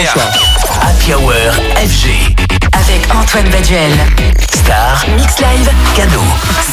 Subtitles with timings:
[0.00, 0.32] bonsoir.
[0.82, 1.32] Happy Hour
[1.76, 2.34] FG.
[2.72, 3.92] Avec Antoine Baduel.
[4.54, 5.70] Star, Mix Live.
[5.94, 6.22] cadeau.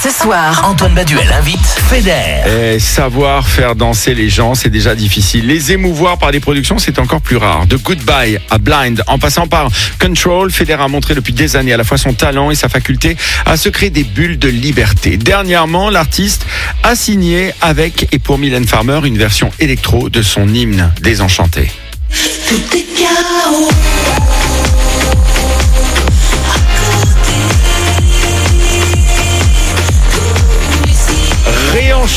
[0.02, 0.62] Ce soir.
[0.64, 2.76] Antoine Baduel invite Feder.
[2.76, 5.48] Eh, savoir faire danser les gens, c'est déjà difficile.
[5.48, 7.66] Les émouvoir par des productions, c'est encore plus rare.
[7.66, 9.70] De Goodbye à Blind, en passant par
[10.00, 13.18] Control, Federer a montré depuis des années à la fois son talent et sa faculté
[13.46, 15.18] à se créer des bulles de liberté.
[15.18, 16.46] Dernièrement, l'artiste
[16.84, 21.72] a signé avec et pour Mylène Farmer une version électro de son hymne Désenchanté.
[22.10, 23.57] Tout est chaos.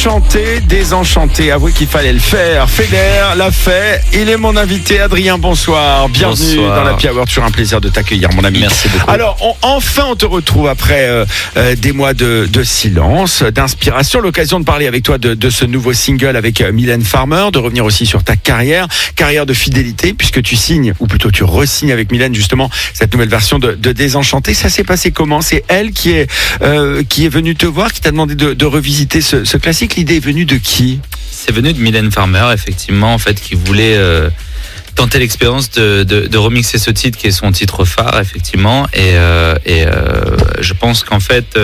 [0.02, 1.50] Réenchanté, désenchanté.
[1.52, 2.70] Avouez qu'il fallait le faire.
[2.70, 2.96] Feder
[3.36, 4.00] l'a fait.
[4.14, 4.98] Il est mon invité.
[4.98, 6.08] Adrien, bonsoir.
[6.08, 6.74] Bienvenue Bonsoir.
[6.76, 7.26] dans la Hour.
[7.26, 8.60] Toujours un plaisir de t'accueillir, mon ami.
[8.60, 9.10] Merci beaucoup.
[9.10, 11.26] Alors, on- enfin, on te retrouve après euh,
[11.58, 14.20] euh, des mois de, de silence, d'inspiration.
[14.22, 17.58] L'occasion de parler avec toi de, de ce nouveau single avec euh, Mylène Farmer, de
[17.58, 21.92] revenir aussi sur ta carrière, carrière de fidélité, puisque tu signes, ou plutôt tu resignes
[21.92, 24.54] avec Mylène justement cette nouvelle version de, de Désenchanté.
[24.54, 25.42] Ça s'est passé comment?
[25.42, 26.26] C'est elle qui est
[27.10, 29.89] qui est venue te voir, qui t'a demandé de, de revisiter ce, ce classique?
[29.96, 33.96] L'idée est venue de qui C'est venu de Mylène Farmer, effectivement, en fait, qui voulait
[33.96, 34.30] euh,
[34.94, 38.86] tenter l'expérience de, remixer ce titre qui est son titre phare, effectivement.
[38.92, 41.58] Et, euh, euh, je pense qu'en fait,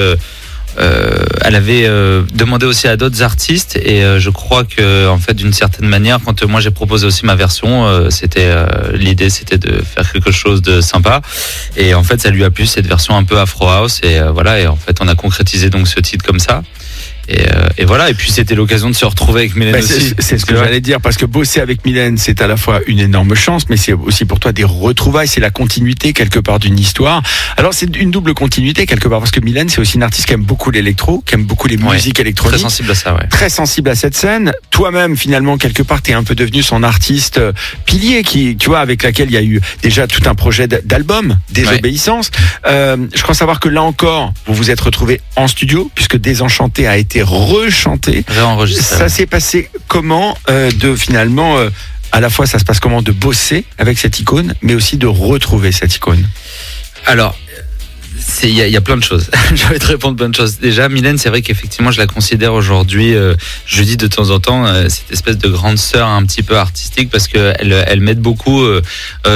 [0.78, 1.88] elle avait
[2.34, 3.76] demandé aussi à d'autres artistes.
[3.76, 8.10] Et je crois que, fait, d'une certaine manière, quand moi j'ai proposé aussi ma version,
[8.10, 8.52] c'était
[8.92, 11.22] l'idée, c'était de faire quelque chose de sympa.
[11.76, 14.00] Et en fait, ça lui a plu cette version un peu Afro House.
[14.02, 14.60] Et voilà.
[14.60, 16.62] Et en fait, on a concrétisé donc ce titre comme ça.
[17.28, 18.10] Et, euh, et voilà.
[18.10, 20.14] Et puis c'était l'occasion de se retrouver avec Mylène Bah, aussi.
[20.18, 22.98] c'est ce que j'allais dire, parce que bosser avec Mylène, c'est à la fois une
[23.00, 26.78] énorme chance, mais c'est aussi pour toi des retrouvailles, c'est la continuité quelque part d'une
[26.78, 27.22] histoire.
[27.56, 30.34] Alors c'est une double continuité quelque part, parce que Mylène, c'est aussi une artiste qui
[30.34, 32.60] aime beaucoup l'électro, qui aime beaucoup les Ouais, musiques Très électroniques.
[32.60, 33.26] sensible à ça, ouais.
[33.28, 34.52] Très sensible à cette scène.
[34.70, 37.52] Toi-même, finalement, quelque part, t'es un peu devenu son artiste euh,
[37.84, 41.36] pilier, qui, tu vois, avec laquelle il y a eu déjà tout un projet d'album,
[41.50, 42.30] Désobéissance.
[42.66, 46.86] Euh, je crois savoir que là encore, vous vous êtes retrouvés en studio, puisque Désenchanté
[46.86, 48.24] a été rechanté.
[48.28, 48.98] Réenregistré.
[48.98, 51.70] Ça s'est passé comment euh, de finalement, euh,
[52.12, 55.06] à la fois ça se passe comment de bosser avec cette icône, mais aussi de
[55.06, 56.26] retrouver cette icône?
[57.06, 57.36] Alors,
[58.42, 59.30] il y, a- il y a plein de choses.
[59.54, 60.58] je vais te répondre plein de choses.
[60.58, 63.34] Déjà, Mylène, c'est vrai qu'effectivement, je la considère aujourd'hui, euh,
[63.66, 66.56] je dis de temps en temps, euh, cette espèce de grande sœur un petit peu
[66.56, 68.82] artistique parce que elle, m'aide beaucoup euh,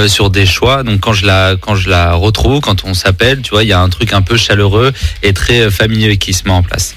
[0.07, 0.83] sur des choix.
[0.83, 3.73] Donc quand je la quand je la retrouve, quand on s'appelle, tu vois, il y
[3.73, 4.91] a un truc un peu chaleureux
[5.23, 6.95] et très familier qui se met en place.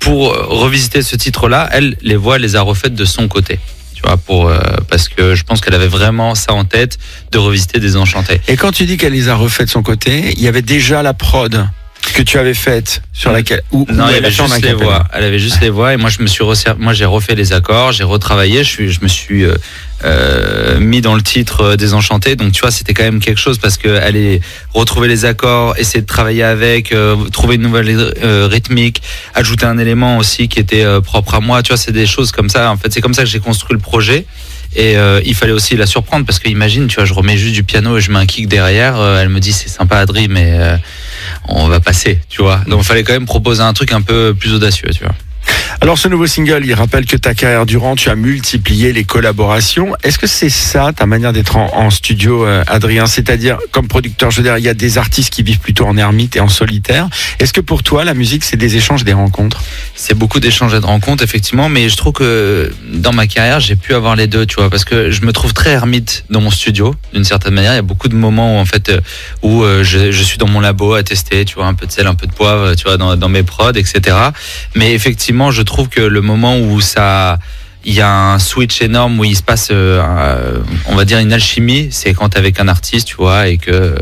[0.00, 3.58] Pour revisiter ce titre-là, elle les voix, les a refaites de son côté.
[4.02, 4.58] Tu vois, pour euh,
[4.88, 6.98] parce que je pense qu'elle avait vraiment ça en tête
[7.30, 8.40] de revisiter des enchantés.
[8.48, 11.02] Et quand tu dis qu'elle les a refait de son côté, il y avait déjà
[11.02, 11.68] la prod
[12.14, 13.62] que tu avais faite sur laquelle
[13.92, 15.04] Non, elle avait juste les voix.
[15.12, 17.52] Elle avait juste les voix et moi je me suis resser- moi j'ai refait les
[17.52, 19.54] accords, j'ai retravaillé, je suis je me suis euh,
[20.04, 22.34] euh, mis dans le titre euh, Désenchanté.
[22.36, 24.40] Donc tu vois, c'était quand même quelque chose parce que aller
[24.72, 29.02] retrouver les accords, essayer de travailler avec, euh, trouver une nouvelle euh, rythmique,
[29.34, 31.62] ajouter un élément aussi qui était euh, propre à moi.
[31.62, 32.70] Tu vois, c'est des choses comme ça.
[32.70, 34.24] En fait, c'est comme ça que j'ai construit le projet.
[34.74, 37.52] Et euh, il fallait aussi la surprendre parce que imagine, tu vois, je remets juste
[37.54, 38.98] du piano et je mets un kick derrière.
[38.98, 40.76] euh, elle me dit c'est sympa Adri, mais euh,
[41.48, 42.58] on va passer, tu vois.
[42.66, 45.14] Donc il fallait quand même proposer un truc un peu plus audacieux, tu vois.
[45.80, 49.94] Alors ce nouveau single, il rappelle que ta carrière durant, tu as multiplié les collaborations.
[50.02, 53.06] Est-ce que c'est ça ta manière d'être en, studio, euh, Adrien?
[53.06, 55.96] C'est-à-dire, comme producteur, je veux dire, il y a des artistes qui vivent plutôt en
[55.96, 57.08] ermite et en solitaire.
[57.38, 59.62] Est-ce que pour toi, la musique, c'est des échanges, des rencontres?
[59.94, 63.76] C'est beaucoup d'échanges et de rencontres, effectivement, mais je trouve que dans ma carrière, j'ai
[63.76, 66.50] pu avoir les deux, tu vois, parce que je me trouve très ermite dans mon
[66.50, 67.72] studio, d'une certaine manière.
[67.72, 69.00] Il y a beaucoup de moments où, en fait, euh,
[69.42, 72.06] où euh, je, suis dans mon labo à tester, tu vois, un peu de sel,
[72.06, 74.16] un peu de poivre, tu vois, dans, dans mes prods, etc.
[74.74, 77.38] Mais effectivement, je trouve que le moment où ça,
[77.84, 81.32] il y a un switch énorme où il se passe, euh, on va dire une
[81.32, 83.96] alchimie, c'est quand t'es avec un artiste, tu vois, et que euh,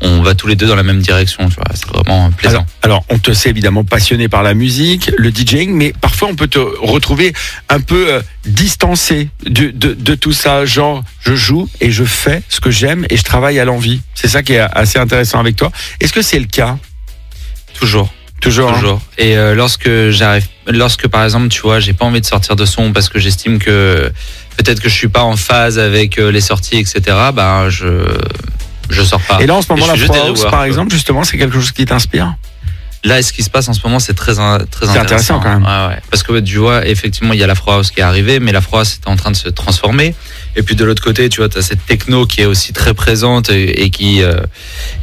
[0.00, 1.64] on va tous les deux dans la même direction, tu vois.
[1.74, 2.66] C'est vraiment plaisant.
[2.82, 6.34] alors, alors, on te sait évidemment passionné par la musique, le DJing, mais parfois on
[6.34, 7.32] peut te retrouver
[7.68, 10.64] un peu euh, distancé de, de, de tout ça.
[10.64, 14.00] Genre, je joue et je fais ce que j'aime et je travaille à l'envie.
[14.14, 15.70] C'est ça qui est assez intéressant avec toi.
[16.00, 16.78] Est-ce que c'est le cas?
[17.74, 18.12] Toujours.
[18.40, 18.72] Toujours.
[18.72, 19.00] Toujours.
[19.18, 22.64] Et euh, lorsque j'arrive, lorsque par exemple, tu vois, j'ai pas envie de sortir de
[22.64, 24.10] son parce que j'estime que
[24.56, 27.16] peut-être que je suis pas en phase avec euh, les sorties, etc.
[27.34, 28.06] Ben je
[28.90, 29.40] je sors pas.
[29.40, 30.66] Et là, en ce moment, la reworks, par quoi.
[30.66, 32.34] exemple, justement, c'est quelque chose qui t'inspire?
[33.02, 35.00] Là, ce qui se passe en ce moment, c'est très très intéressant.
[35.00, 35.62] intéressant, quand même.
[35.62, 36.02] Ouais, ouais.
[36.10, 38.60] Parce que tu vois, effectivement, il y a la House qui est arrivée, mais la
[38.72, 40.14] House est en train de se transformer.
[40.56, 42.92] Et puis de l'autre côté, tu vois, tu as cette techno qui est aussi très
[42.94, 44.22] présente et, et qui.
[44.22, 44.34] euh,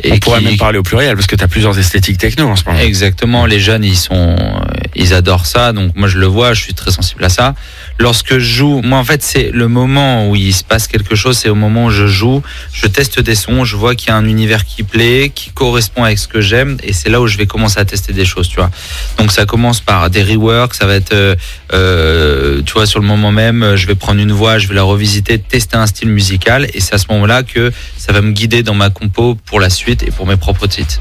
[0.04, 2.48] et On pourrait qui- même parler au pluriel parce que tu as plusieurs esthétiques techno
[2.48, 2.80] en ce moment.
[2.80, 4.64] Exactement, les jeunes ils sont, euh,
[4.96, 7.56] ils adorent ça, donc moi je le vois, je suis très sensible à ça.
[8.00, 11.38] Lorsque je joue, moi en fait c'est le moment où il se passe quelque chose,
[11.38, 12.44] c'est au moment où je joue,
[12.74, 16.04] je teste des sons, je vois qu'il y a un univers qui plaît, qui correspond
[16.04, 18.48] avec ce que j'aime, et c'est là où je vais commencer à tester des choses,
[18.50, 18.70] tu vois.
[19.18, 21.14] Donc ça commence par des reworks, ça va être,
[21.74, 24.84] euh, tu vois, sur le moment même, je vais prendre une voix, je vais la
[24.84, 28.64] revisiter, tester un style musical, et c'est à ce moment-là que ça va me guider
[28.64, 31.00] dans ma compo pour la suite et pour mes propres titres.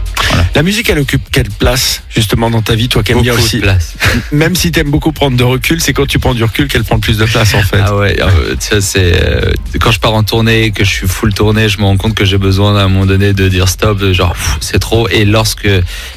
[0.55, 3.45] La musique, elle occupe quelle place justement dans ta vie, toi qui aimes bien Beaucoup
[3.45, 3.95] aussi de place.
[4.33, 6.97] Même si t'aimes beaucoup prendre de recul, c'est quand tu prends du recul qu'elle prend
[6.97, 7.81] le plus de place en fait.
[7.85, 11.33] Ah ouais, euh, tu c'est euh, quand je pars en tournée, que je suis full
[11.33, 13.99] tournée, je me rends compte que j'ai besoin à un moment donné de dire stop,
[13.99, 15.09] de genre c'est trop.
[15.09, 15.69] Et lorsque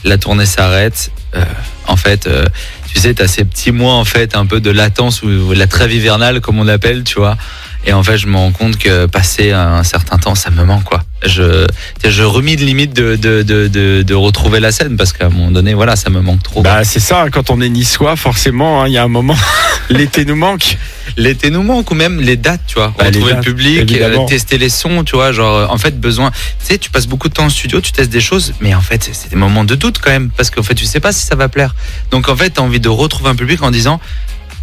[0.03, 1.43] la tournée s'arrête, euh,
[1.87, 2.45] en fait, euh,
[2.91, 5.93] tu sais, t'as ces petits mois en fait, un peu de latence ou la trêve
[5.93, 7.37] hivernale comme on appelle, tu vois.
[7.85, 10.83] Et en fait, je me rends compte que passer un certain temps, ça me manque
[10.83, 11.01] quoi.
[11.25, 11.65] Je,
[12.05, 15.29] je remis de limite de, de, de, de, de retrouver la scène parce qu'à un
[15.29, 16.61] moment donné, voilà, ça me manque trop.
[16.61, 19.35] Bah c'est ça, quand on est niçois, forcément, hein, il y a un moment,
[19.89, 20.77] l'été nous manque.
[21.17, 22.93] L'été nous manque ou même les dates, tu vois.
[22.97, 24.23] Bah, Retrouver dates, le public, évidemment.
[24.23, 25.31] euh, tester les sons, tu vois.
[25.31, 26.31] Genre, euh, en fait, besoin.
[26.31, 26.37] Tu
[26.73, 29.03] sais, tu passes beaucoup de temps en studio, tu testes des choses, mais en fait,
[29.03, 31.25] c'est- c'est des moments de doute quand même, parce qu'en fait, tu sais pas si
[31.25, 31.75] ça va plaire.
[32.11, 33.99] Donc, en fait, tu as envie de retrouver un public en disant,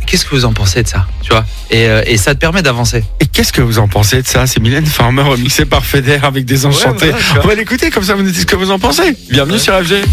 [0.07, 1.45] qu'est-ce que vous en pensez de ça, tu vois?
[1.71, 3.05] Et, euh, et ça te permet d'avancer.
[3.21, 4.47] Et qu'est-ce que vous en pensez de ça?
[4.47, 7.13] C'est Mylène Farmer remixée par Feder avec des enchantés.
[7.43, 9.17] on va l'écouter comme ça, vous nous dites ce que vous en pensez.
[9.31, 10.05] Bienvenue sur FG.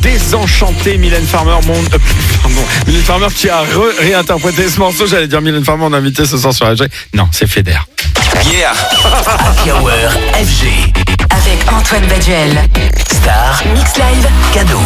[0.00, 1.98] Désenchanté Mylène Farmer, mon euh,
[2.42, 5.06] pardon, Mylène Farmer qui a re- réinterprété ce morceau.
[5.06, 6.86] J'allais dire Mylène Farmer, on a invité ce soir sur FG.
[7.14, 7.76] Non, c'est Feder.
[8.52, 8.72] Yeah.
[9.04, 9.90] Happy Hour
[10.34, 11.25] FG.
[11.46, 12.50] Avec Antoine Baduel.
[13.08, 13.62] Star.
[13.72, 14.26] Mix Live.
[14.52, 14.80] Cadeau.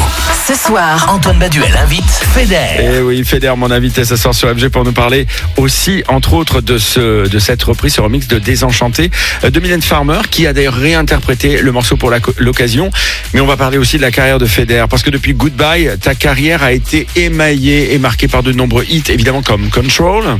[0.46, 2.82] Ce soir, Antoine Baduel invite Feder.
[2.82, 5.26] Et oui, Feder, mon invité ce soir sur FG pour nous parler
[5.56, 9.10] aussi, entre autres, de ce, de cette reprise, ce remix de Désenchanté
[9.42, 12.90] euh, de Mylène Farmer, qui a d'ailleurs réinterprété le morceau pour l'occasion.
[13.32, 16.14] Mais on va parler aussi de la carrière de Feder, parce que depuis Goodbye, ta
[16.14, 20.38] carrière a été émaillée et marquée par de nombreux hits, évidemment comme Control.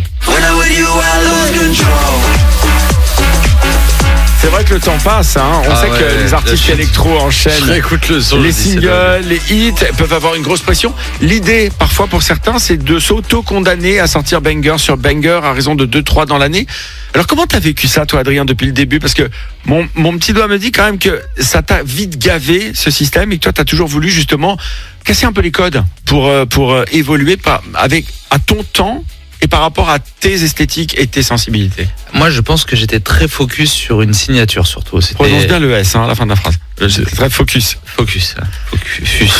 [4.70, 5.62] Que le temps passe, hein.
[5.66, 7.66] on Ah sait ouais, que les artistes électro enchaînent.
[7.66, 8.40] Le son.
[8.40, 10.94] Les singles, les hits peuvent avoir une grosse pression.
[11.20, 15.86] L'idée, parfois pour certains, c'est de s'auto-condamner à sortir banger sur banger à raison de
[15.86, 16.68] 2-3 dans l'année.
[17.14, 19.00] Alors comment t'as vécu ça, toi, Adrien, depuis le début?
[19.00, 19.28] Parce que
[19.64, 23.32] mon, mon petit doigt me dit quand même que ça t'a vite gavé ce système
[23.32, 24.56] et que toi, t'as toujours voulu justement
[25.04, 27.36] casser un peu les codes pour, euh, pour euh, évoluer
[27.74, 29.02] avec, à ton temps
[29.42, 33.28] et par rapport à tes esthétiques et tes sensibilités Moi, je pense que j'étais très
[33.28, 35.00] focus sur une signature surtout.
[35.14, 36.58] Prononce bien le S hein, à la fin de la phrase.
[36.80, 37.76] J'étais très focus.
[37.84, 38.34] Focus.
[38.40, 38.46] hein.
[38.70, 39.30] Focus.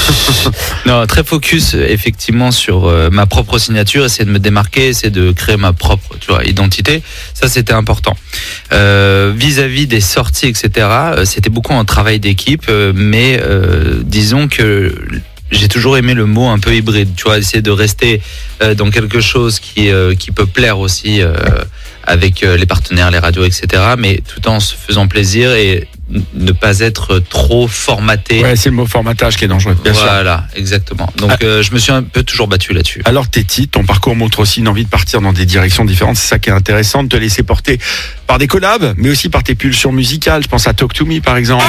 [0.87, 5.33] non, très focus effectivement sur euh, ma propre signature, essayer de me démarquer, essayer de
[5.33, 7.02] créer ma propre tu vois, identité.
[7.35, 8.16] Ça, c'était important.
[8.73, 14.95] Euh, Vis-à-vis des sorties, etc., euh, c'était beaucoup un travail d'équipe, mais euh, disons que
[15.50, 18.21] j'ai toujours aimé le mot un peu hybride, tu vois, essayer de rester
[18.62, 21.33] euh, dans quelque chose qui, euh, qui peut plaire aussi euh,
[22.04, 23.66] avec euh, les partenaires, les radios, etc.,
[23.99, 25.87] mais tout en se faisant plaisir et
[26.35, 28.42] ne pas être trop formaté.
[28.42, 29.76] Ouais, c'est le mot formatage qui est dangereux.
[29.85, 30.02] Bien sûr.
[30.02, 31.09] voilà, exactement.
[31.16, 31.45] Donc Ah.
[31.45, 33.00] euh, je me suis un peu toujours battu là-dessus.
[33.04, 36.16] Alors tes titres, ton parcours montre aussi une envie de partir dans des directions différentes.
[36.16, 37.78] C'est ça qui est intéressant, de te laisser porter
[38.26, 40.42] par des collabs, mais aussi par tes pulsions musicales.
[40.42, 41.64] Je pense à Talk to Me par exemple.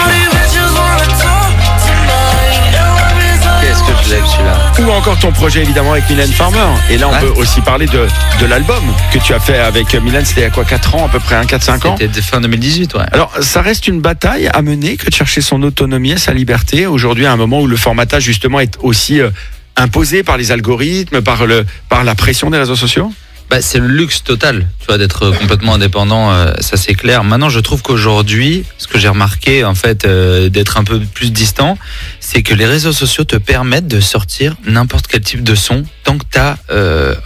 [4.20, 6.60] Celui-là Ou encore ton projet évidemment avec Mylène Farmer.
[6.90, 7.20] Et là on Ouais.
[7.20, 8.08] peut aussi parler de,
[8.40, 8.82] de l'album
[9.14, 11.20] que tu as fait avec Mylène, c'était il y a quoi 4 ans à peu
[11.20, 13.02] près, 4-5 ans C'était fin 2018, ouais.
[13.12, 16.88] alors, ça reste une bataille à mener que de chercher son autonomie et sa liberté.
[16.88, 19.30] Aujourd'hui, à un moment où le formatage, justement, est aussi euh,
[19.76, 23.12] imposé par les algorithmes, par, le, par la pression des réseaux sociaux
[23.52, 27.26] Bah, c'est le luxe total, tu vois, d'être complètement indépendant, euh, ça c'est clair.
[27.26, 31.34] Maintenant, je trouve qu'aujourd'hui, ce que j'ai remarqué, en fait, euh, d'être un peu plus
[31.34, 31.78] distant,
[32.22, 36.18] c'est que les réseaux sociaux te permettent de sortir n'importe quel type de son tant
[36.18, 36.60] que tu as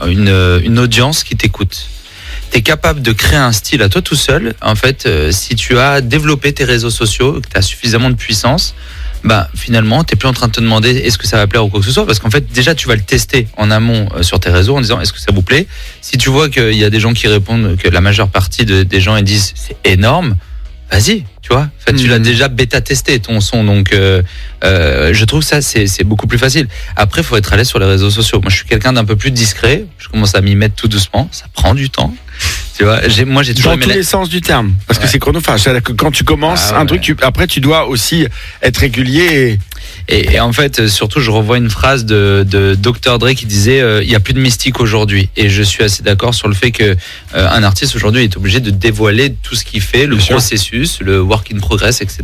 [0.08, 1.90] une, euh, une audience qui t'écoute.
[2.52, 5.56] Tu es capable de créer un style à toi tout seul, en fait, euh, si
[5.56, 8.74] tu as développé tes réseaux sociaux, que tu as suffisamment de puissance,
[9.26, 11.70] bah finalement, tu plus en train de te demander est-ce que ça va plaire ou
[11.70, 14.24] quoi que ce soit, parce qu'en fait, déjà, tu vas le tester en amont euh,
[14.24, 15.66] sur tes réseaux en disant est-ce que ça vous plaît?
[16.02, 18.84] Si tu vois qu'il y a des gens qui répondent, que la majeure partie de-
[18.84, 20.38] des gens ils disent c'est énorme,
[20.92, 21.70] vas-y, tu vois.
[21.96, 24.24] Tu l'as déjà bêta testé ton son, donc euh,
[24.64, 26.68] euh, je trouve ça c'est beaucoup plus facile.
[26.96, 28.42] Après, faut être à l'aise sur les réseaux sociaux.
[28.42, 29.86] Moi, je suis quelqu'un d'un peu plus discret.
[30.00, 31.30] Je commence à m'y mettre tout doucement.
[31.32, 32.12] Ça prend du temps.
[32.76, 34.74] Tu vois, j'ai- moi j'ai toujours Dans tous la- les sens du terme.
[34.88, 35.62] Parce que c'est chronophage.
[35.62, 38.28] C'est-à-dire que quand tu commences Ah un truc, tu, après, tu dois aussi
[38.64, 39.24] être régulier.
[39.24, 39.60] Et,
[40.08, 43.18] et en fait, euh, surtout, je revois une phrase de, de Dr.
[43.18, 45.30] Dre qui disait euh, il y a plus de mystique aujourd'hui.
[45.36, 46.96] Et je suis assez d'accord sur le fait que euh,
[47.34, 50.36] un artiste aujourd'hui est obligé de dévoiler tout ce qu'il fait, le Bien sûr.
[50.36, 52.24] processus, le work in progress, etc.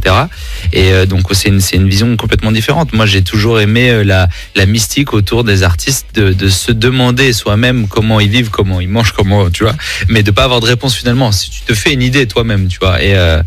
[0.73, 2.93] Et euh, donc c'est une, c'est une vision complètement différente.
[2.93, 7.33] Moi, j'ai toujours aimé euh, la, la mystique autour des artistes de, de se demander
[7.33, 9.75] soi-même comment ils vivent, comment ils mangent, comment tu vois,
[10.07, 11.31] mais de pas avoir de réponse finalement.
[11.31, 13.01] Si tu te fais une idée toi-même, tu vois.
[13.01, 13.41] Et, euh,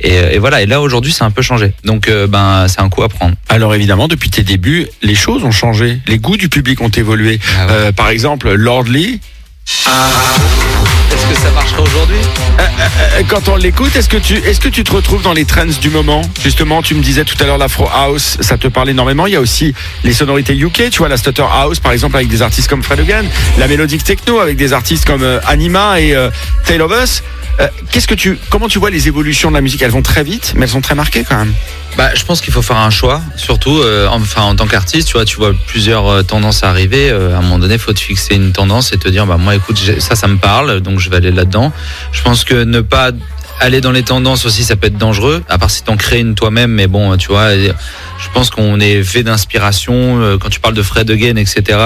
[0.00, 0.62] et, et voilà.
[0.62, 1.72] Et là aujourd'hui, c'est un peu changé.
[1.84, 3.34] Donc ben c'est un coup à prendre.
[3.48, 6.00] Alors évidemment, depuis tes débuts, les choses ont changé.
[6.06, 7.40] Les goûts du public ont évolué.
[7.56, 7.72] Ah ouais.
[7.72, 9.20] Euh, par exemple, Lord Lee,
[9.66, 12.16] Est-ce que ça marchera aujourd'hui?
[12.58, 15.64] Euh, quand on l'écoute, est-ce que tu est-ce que tu te retrouves dans les trends
[15.80, 16.22] du moment?
[16.42, 19.26] Justement, tu me disais tout à l'heure l'afro house, ça te parle énormément.
[19.26, 22.28] Il y a aussi les sonorités UK, tu vois la stutter house par exemple avec
[22.28, 23.24] des artistes comme Fred Again,
[23.58, 26.30] la mélodique techno avec des artistes comme euh, Anima et euh,
[26.66, 27.22] Tale of Us.
[27.60, 29.82] Euh, Qu'est-ce que tu comment tu vois les évolutions de la musique?
[29.82, 31.52] Elles vont très vite, mais elles sont très marquées quand même.
[31.96, 35.14] Bah, je pense qu'il faut faire un choix, surtout, euh, enfin, en tant qu'artiste, tu
[35.14, 37.10] vois, tu vois plusieurs euh, tendances arriver.
[37.10, 39.78] à un moment donné, faut te fixer une tendance et te dire, bah, moi, écoute,
[39.98, 41.72] ça, ça me parle, donc je vais aller là-dedans.
[42.12, 43.10] Je pense que ne pas
[43.58, 46.34] aller dans les tendances aussi, ça peut être dangereux, à part si t'en crées une
[46.34, 50.38] toi-même, mais bon, tu vois, je pense qu'on est fait d'inspiration.
[50.40, 51.78] Quand tu parles de Fred Again, etc.,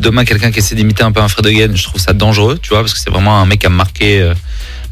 [0.00, 2.70] demain, quelqu'un qui essaie d'imiter un peu un Fred Again, je trouve ça dangereux, tu
[2.70, 4.32] vois, parce que c'est vraiment un mec à marquer.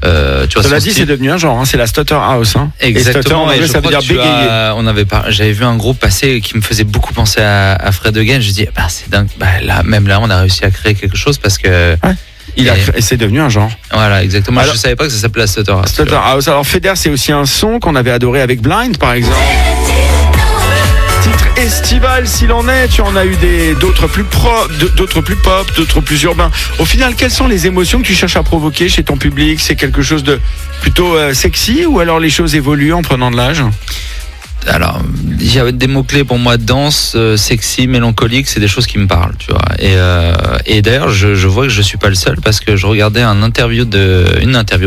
[0.04, 1.58] Euh, tu vois, Cela dit, c'est devenu un genre.
[1.58, 2.54] hein, c'est la stutter house.
[2.56, 2.70] Hein.
[2.80, 4.20] Et Exactement, et je ça veut dire bégayer.
[4.22, 7.92] as- on avait j'avais vu un groupe passer qui me faisait beaucoup penser à, à
[7.92, 8.40] Fred Again.
[8.40, 9.28] Je dis, bah, c'est dingue.
[9.38, 11.96] Bah, là, même là, on a réussi à créer quelque chose parce que,
[12.58, 13.70] Il a, Et- et c'est devenu un genre.
[13.92, 14.60] voilà, exactement.
[14.60, 16.48] Alors- je savais pas que ça s'appelait la Stutter House, tu Stutter house.
[16.48, 19.36] Alors Feder, c'est aussi un son qu'on avait adoré avec Blind, par exemple.
[21.56, 24.70] Titre estival s'il en est, tu en as eu des d'autres plus pop,
[25.74, 26.50] d'autres plus urbains.
[26.78, 29.58] Au final, quelles sont les émotions que tu cherches à provoquer chez ton public?
[29.60, 30.38] C'est quelque chose de
[30.82, 33.62] plutôt euh, sexy ou alors les choses évoluent en prenant de l'âge?
[34.66, 35.00] Alors,
[35.58, 39.36] avait des mots-clés pour moi, danse, euh, sexy, mélancolique, c'est des choses qui me parlent,
[39.38, 39.62] tu vois.
[39.78, 40.34] Et, euh,
[40.82, 43.86] d'ailleurs, je, vois que je suis pas le seul parce que je regardais une interview,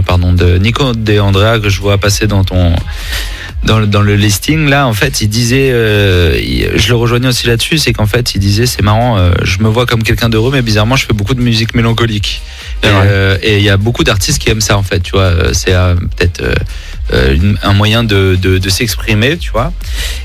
[0.03, 2.75] pardon, de Nico De Andrea que je vois passer dans ton,
[3.63, 7.27] dans le, dans le listing là, en fait, il disait, euh, il- je le rejoignais
[7.27, 10.29] aussi là-dessus, c'est qu'en fait, il disait, c'est marrant, euh, je me vois comme quelqu'un
[10.29, 12.41] d'heureux, mais bizarrement, je fais beaucoup de musique mélancolique.
[12.83, 15.23] Et euh, et il y a beaucoup d'artistes qui aiment ça, en fait, tu vois.
[15.23, 16.41] Euh, C'est euh, peut-être
[17.63, 19.73] un moyen de, de, de s'exprimer, tu vois.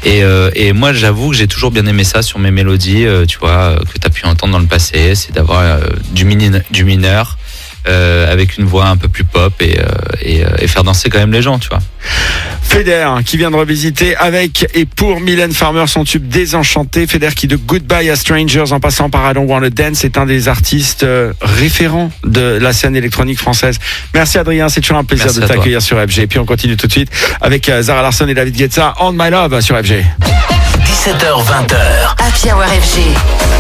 [0.04, 3.38] Et, euh, et moi, j'avoue que j'ai toujours bien aimé ça sur mes mélodies, tu
[3.38, 5.80] vois, que tu as pu entendre dans le passé, c'est d'avoir
[6.12, 7.38] du, mini- du mineur.
[7.86, 9.84] Euh, avec une voix un peu plus pop et, euh,
[10.20, 11.80] et, euh, et faire danser quand même les gens, tu vois.
[12.62, 17.06] Feder qui vient de revisiter avec et pour Mylène Farmer son tube Désenchanté.
[17.06, 20.26] Feder qui de Goodbye à Strangers en passant par I Don't Wanna Dance est un
[20.26, 23.78] des artistes euh, référents de la scène électronique française.
[24.12, 26.18] Merci Adrien, c'est toujours un plaisir Merci de t'accueillir sur FG.
[26.20, 27.10] Et puis on continue tout de suite
[27.40, 30.04] avec euh, Zara Larson et David Guetta On My Love sur FG.
[31.04, 31.76] 17h20h.
[32.18, 33.53] Happy Hour FG.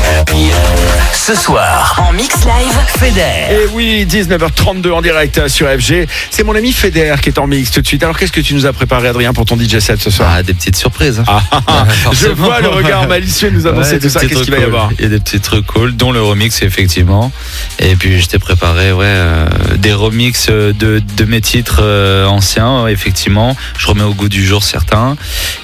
[1.26, 2.76] Ce soir, En mix live.
[2.98, 3.20] Feder.
[3.50, 6.06] Et oui, 19h32 en direct euh, sur FG.
[6.30, 8.02] C'est mon ami Feder qui est en mix tout de suite.
[8.02, 10.42] Alors qu'est-ce que tu nous as préparé Adrien pour ton DJ set ce soir Ah,
[10.42, 11.20] des petites surprises.
[11.20, 11.24] hein.
[11.26, 11.86] Ah, ah, ah.
[12.12, 14.20] Je vois le regard malicieux nous annoncer Ouais, tout ça.
[14.20, 16.60] Qu'est-ce qu'il va y avoir Il y a des petits trucs cool, dont le remix
[16.62, 17.32] effectivement.
[17.78, 20.72] Et puis je t'ai préparé ouais, euh, des remixes de,
[21.16, 23.56] de mes titres euh, anciens, effectivement.
[23.78, 25.16] Je remets au goût du jour certains.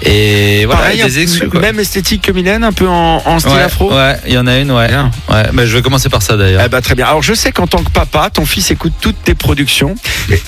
[0.04, 1.50] Et voilà, Pareil, des un- exclus.
[1.50, 1.60] quoi.
[1.60, 4.46] Même esthétique que Mylène, un peu en, en style ouais, afro Ouais, il y en
[4.46, 4.88] a une, ouais.
[4.88, 5.10] Bien.
[5.28, 6.62] ouais mais je vais commencer par ça d'ailleurs.
[6.64, 7.06] Eh ben, très bien.
[7.06, 9.94] Alors je sais qu'en tant que papa, ton fils écoute toutes tes productions.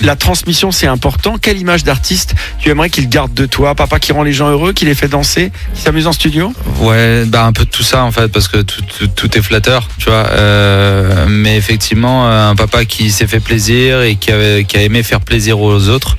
[0.01, 1.37] La transmission c'est important.
[1.37, 3.75] Quelle image d'artiste tu aimerais qu'il garde de toi?
[3.75, 6.53] Papa qui rend les gens heureux, qui les fait danser, qui s'amuse en studio?
[6.79, 9.41] Ouais, bah un peu de tout ça en fait, parce que tout, tout, tout est
[9.41, 10.27] flatteur, tu vois.
[10.31, 14.81] Euh, mais effectivement, euh, un papa qui s'est fait plaisir et qui a, qui a
[14.81, 16.17] aimé faire plaisir aux autres,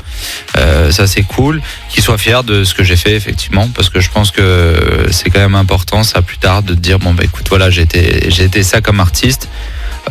[0.57, 1.61] euh, ça c'est cool.
[1.89, 5.31] Qu'il soit fier de ce que j'ai fait effectivement, parce que je pense que c'est
[5.31, 8.63] quand même important ça plus tard de te dire bon bah écoute voilà j'ai été
[8.63, 9.49] ça comme artiste.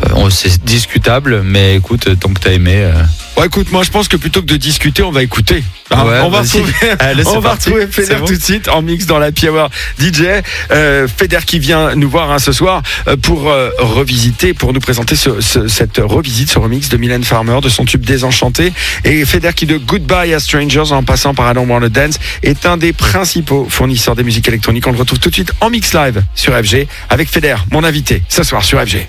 [0.01, 2.73] Euh, on- c'est discutable, mais écoute tant que t'as aimé.
[2.77, 2.93] euh,
[3.37, 5.63] Ouais, écoute, moi je pense que plutôt que de discuter, on va écouter.
[5.91, 8.25] Hein, Ouais, on va retrouver, Allez, on va retrouver Feder bon.
[8.25, 9.67] tout de suite en mix dans la Power
[9.99, 10.41] DJ.
[10.71, 14.79] Euh, Feder qui vient nous voir hein, ce soir euh, pour euh, revisiter, pour nous
[14.79, 18.71] présenter ce- ce- cette revisite, ce remix de Mylène Farmer de son tube Désenchanté.
[19.03, 22.65] Et Feder qui de Goodbye à Strangers en passant par I Don't Wanna Dance est
[22.65, 24.85] un des principaux fournisseurs des musiques électroniques.
[24.87, 28.23] On le retrouve tout de suite en mix live sur FG avec Feder, mon invité
[28.29, 29.07] ce soir sur FG.